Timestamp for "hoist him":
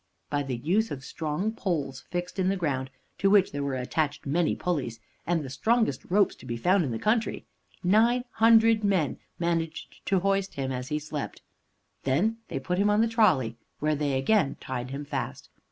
10.21-10.71